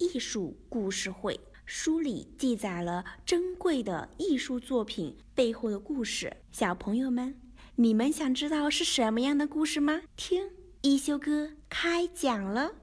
[0.00, 1.34] 艺术故事会》，
[1.66, 6.38] 书里记载了珍贵的艺术作品背后的故事。
[6.50, 7.38] 小朋友们，
[7.76, 10.00] 你们想知道是什么样的故事吗？
[10.16, 10.50] 听。
[10.80, 12.76] 一休哥开讲了，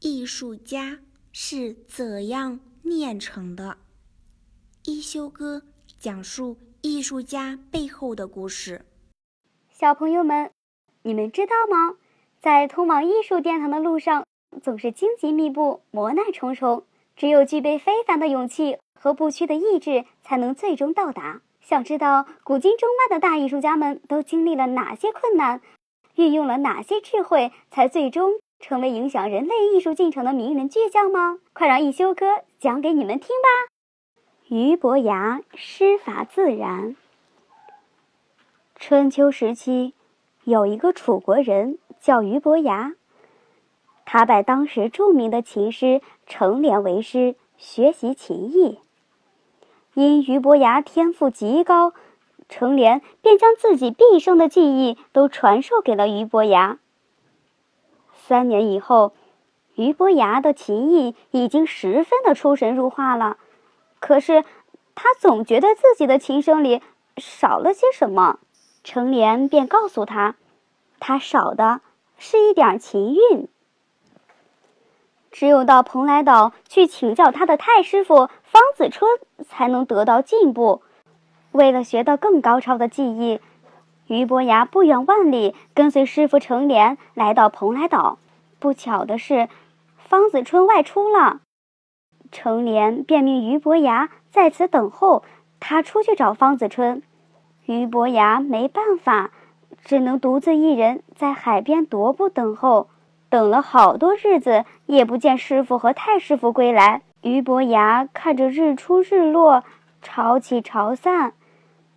[0.00, 0.98] 艺术家
[1.30, 3.78] 是怎样炼成的？
[4.84, 5.62] 一休哥
[6.00, 8.84] 讲述艺术家背后的故事。
[9.70, 10.50] 小朋友们，
[11.02, 11.96] 你们知道吗？
[12.40, 14.26] 在通往艺术殿堂的路上，
[14.62, 16.84] 总是荆棘密布、磨难重重，
[17.16, 21.40] 只有具备非凡的勇气和不屈的意志，才能最终到达。
[21.60, 25.60] 想知道古今中外的大艺术家们都经历了哪些困难？
[26.16, 31.38] 运用了哪些智慧，才最终成为影响人类艺术进程的名人巨匠吗？
[31.52, 32.26] 快让一休哥
[32.58, 33.72] 讲给你们听吧。
[34.48, 36.96] 俞伯牙师法自然。
[38.74, 39.94] 春秋时期，
[40.44, 42.94] 有一个楚国人叫俞伯牙，
[44.12, 48.80] 他拜当时著名的琴师程连为师，学习琴艺。
[49.94, 51.92] 因俞伯牙天赋极高。
[52.48, 56.80] 程连便将自己毕生的技艺都传授给了俞伯牙。
[58.12, 59.12] 三年以后，
[59.76, 63.36] 俞伯牙的琴艺已经十分的出神入化了，
[64.00, 64.44] 可是
[64.96, 66.82] 他总觉得自己的琴声里
[67.16, 68.40] 少了些什么。
[68.82, 70.34] 程连便告诉他，
[70.98, 71.80] 他少的
[72.18, 73.48] 是一点琴韵。
[75.30, 79.08] 只有到蓬莱岛去请教他的太师傅方子春，
[79.48, 80.82] 才能得到进步。
[81.52, 83.40] 为了学到更高超的技艺，
[84.06, 88.18] 俞伯牙不远万里跟随师傅程连来到蓬莱岛。
[88.58, 89.48] 不巧的是，
[89.96, 91.40] 方子春外出了，
[92.32, 95.22] 程连便命俞伯牙在此等候，
[95.60, 97.02] 他出去找方子春。
[97.66, 99.30] 俞伯牙没办法，
[99.84, 102.88] 只能独自一人在海边踱步等候。
[103.28, 107.02] 等了好多日子，也不见师傅和太师傅归来。
[107.22, 109.62] 俞伯牙看着日出日落，
[110.02, 111.34] 潮起潮散。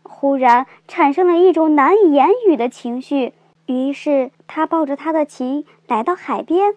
[0.03, 3.33] 忽然产生了一种难以言语的情绪，
[3.65, 6.75] 于是他抱着他的琴来到海边，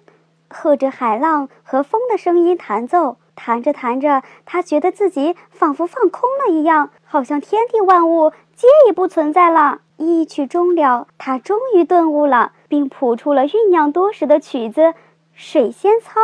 [0.49, 3.19] 和着海浪和风的声音弹奏。
[3.35, 9.81] 弹着弹着，他觉得自己仿佛放空了一样，好像天地万物皆已不存在了。
[9.99, 14.81] 一曲终了，他终于顿悟了，并谱出了酝酿多时的曲子
[15.37, 16.21] 《水仙操》。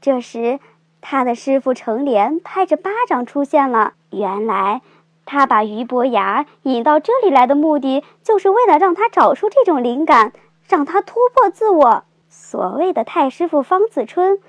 [0.00, 0.60] 这时，
[1.00, 3.94] 他的师傅程连拍着巴掌出现了。
[4.10, 4.82] 原来。
[5.26, 10.32] 他把俞伯牙引到这里来的目的，就是为了让他找出这种灵感，
[10.68, 12.02] 让他突破自我。
[12.28, 14.40] 所谓的太师傅方子春，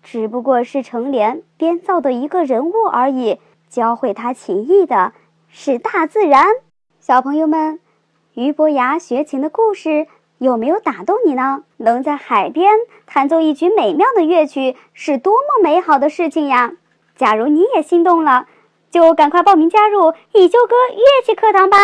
[0.00, 3.40] 只不过是程连编造的一个人物而已。
[3.68, 5.12] 教会他琴艺的
[5.48, 6.46] 是大自然。
[7.00, 7.80] 小朋友们，
[8.34, 10.06] 俞伯牙学琴的故事
[10.38, 11.64] 有没有打动你呢？
[11.76, 12.72] 能在海边
[13.06, 16.72] 弹奏一曲美妙的乐曲，是多么美好的事情呀！
[17.16, 18.46] 假如你也心动了。
[18.90, 21.76] 就赶快报名加入一休哥乐器课堂吧！